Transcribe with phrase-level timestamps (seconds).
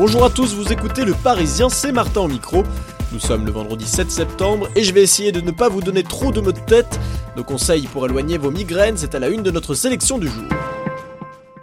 [0.00, 2.64] Bonjour à tous, vous écoutez Le Parisien, c'est Martin au micro.
[3.12, 6.02] Nous sommes le vendredi 7 septembre et je vais essayer de ne pas vous donner
[6.02, 6.98] trop de mots de tête.
[7.36, 10.48] Nos conseils pour éloigner vos migraines, c'est à la une de notre sélection du jour.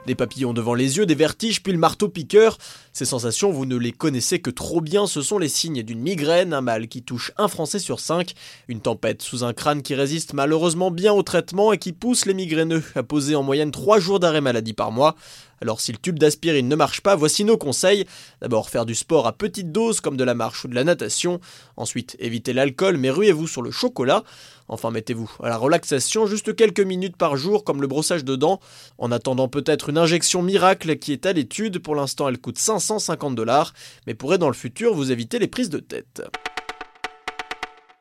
[0.08, 2.58] Des papillons devant les yeux, des vertiges, puis le marteau piqueur.
[2.94, 6.54] Ces sensations, vous ne les connaissez que trop bien, ce sont les signes d'une migraine,
[6.54, 8.34] un mal qui touche un Français sur cinq,
[8.70, 12.34] une tempête sous un crâne qui résiste malheureusement bien au traitement et qui pousse les
[12.34, 15.18] migraineux à poser en moyenne 3 jours d'arrêt maladie par mois.
[15.62, 18.06] Alors si le tube d'aspirine ne marche pas, voici nos conseils.
[18.42, 21.40] D'abord faire du sport à petite dose comme de la marche ou de la natation.
[21.78, 24.24] Ensuite évitez l'alcool mais ruez-vous sur le chocolat.
[24.68, 28.60] Enfin mettez-vous à la relaxation juste quelques minutes par jour comme le brossage de dents.
[29.00, 31.80] En attendant peut-être une injection miracle qui est à l'étude.
[31.80, 33.74] Pour l'instant elle coûte 550 dollars
[34.06, 36.24] mais pourrait dans le futur vous éviter les prises de tête.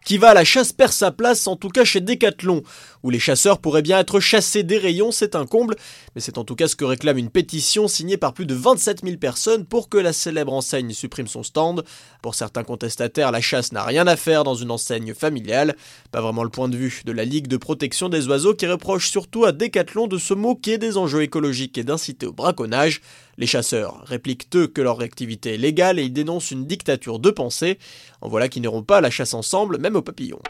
[0.07, 2.63] Qui va à la chasse perd sa place, en tout cas chez Decathlon,
[3.03, 5.75] où les chasseurs pourraient bien être chassés des rayons, c'est un comble,
[6.15, 9.01] mais c'est en tout cas ce que réclame une pétition signée par plus de 27
[9.03, 11.83] 000 personnes pour que la célèbre enseigne supprime son stand.
[12.23, 15.75] Pour certains contestataires, la chasse n'a rien à faire dans une enseigne familiale,
[16.13, 19.11] pas vraiment le point de vue de la Ligue de protection des oiseaux qui reproche
[19.11, 23.01] surtout à Decathlon de se moquer des enjeux écologiques et d'inciter au braconnage.
[23.39, 27.31] Les chasseurs répliquent eux que leur activité est légale et ils dénoncent une dictature de
[27.31, 27.79] pensée.
[28.21, 30.41] En voilà qui n'iront pas à la chasse ensemble, même aux papillons.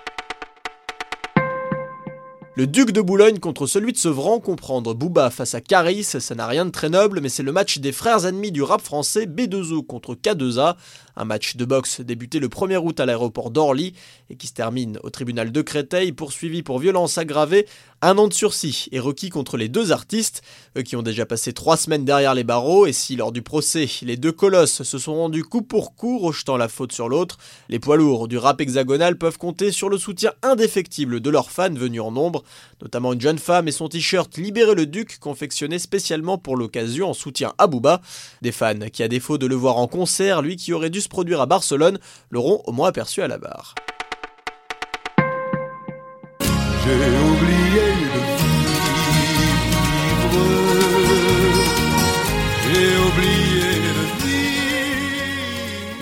[2.58, 6.46] Le duc de Boulogne contre celui de Sevran, comprendre Booba face à Caris, ça n'a
[6.46, 9.84] rien de très noble, mais c'est le match des frères ennemis du rap français B2O
[9.84, 10.76] contre K2A,
[11.16, 13.92] un match de boxe débuté le 1er août à l'aéroport d'Orly
[14.30, 17.66] et qui se termine au tribunal de Créteil, poursuivi pour violence aggravée.
[18.00, 20.42] Un an de sursis est requis contre les deux artistes,
[20.78, 23.88] eux qui ont déjà passé trois semaines derrière les barreaux, et si lors du procès,
[24.00, 27.36] les deux colosses se sont rendus coup pour coup, rejetant la faute sur l'autre,
[27.68, 31.72] les poids lourds du rap hexagonal peuvent compter sur le soutien indéfectible de leurs fans
[31.72, 32.44] venus en nombre,
[32.82, 37.14] notamment une jeune femme et son t-shirt Libérer le Duc, confectionné spécialement pour l'occasion en
[37.14, 38.00] soutien à Booba.
[38.42, 41.08] Des fans qui, à défaut de le voir en concert, lui qui aurait dû se
[41.08, 41.98] produire à Barcelone,
[42.30, 43.74] l'auront au moins aperçu à la barre.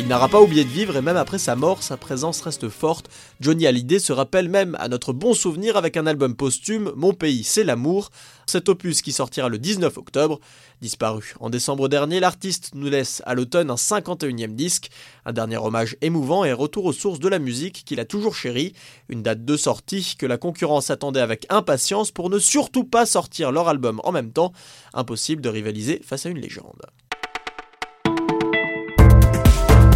[0.04, 3.09] Il n'aura pas oublié de vivre et même après sa mort, sa présence reste forte.
[3.41, 7.42] Johnny Hallyday se rappelle même à notre bon souvenir avec un album posthume, Mon pays
[7.42, 8.10] c'est l'amour.
[8.44, 10.41] Cet opus qui sortira le 19 octobre.
[10.82, 14.91] Disparu en décembre dernier, l'artiste nous laisse à l'automne un 51e disque,
[15.25, 18.75] un dernier hommage émouvant et retour aux sources de la musique qu'il a toujours chérie,
[19.09, 23.53] une date de sortie que la concurrence attendait avec impatience pour ne surtout pas sortir
[23.53, 24.53] leur album en même temps,
[24.92, 26.82] impossible de rivaliser face à une légende.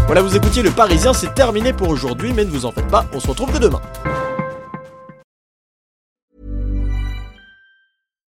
[0.09, 3.05] Voilà, vous écoutiez Le Parisien, c'est terminé pour aujourd'hui, mais ne vous en faites pas,
[3.13, 3.83] on se retrouve que demain.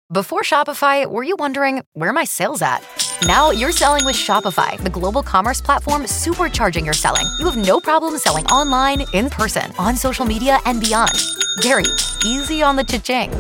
[0.08, 2.78] Before Shopify, were you wondering where my sales at?
[3.26, 7.26] Now you're selling with Shopify, the global commerce platform supercharging your selling.
[7.40, 11.10] You have no problem selling online, in person, on social media, and beyond.
[11.60, 11.90] Gary,
[12.24, 13.32] easy on the cha-ching.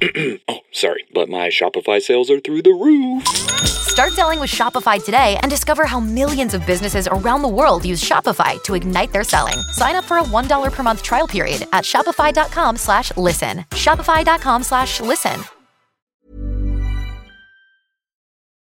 [0.48, 3.77] oh, sorry, but my Shopify sales are through the roof.
[3.98, 8.00] Start selling with Shopify today and discover how millions of businesses around the world use
[8.00, 9.58] Shopify to ignite their selling.
[9.72, 13.64] Sign up for a $1 per month trial period at shopify.com slash listen.
[13.72, 15.40] Shopify.com slash listen.